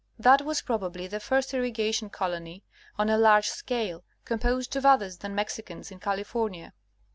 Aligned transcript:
That 0.17 0.41
was 0.41 0.63
probably 0.63 1.05
the 1.05 1.19
first 1.19 1.53
irrigation 1.53 2.09
colony, 2.09 2.63
on 2.97 3.07
a 3.07 3.19
large 3.19 3.49
scale, 3.49 4.03
composed 4.25 4.75
of 4.75 4.83
others 4.83 5.19
than 5.19 5.35
Mexicans, 5.35 5.91
in 5.91 5.99
California. 5.99 6.73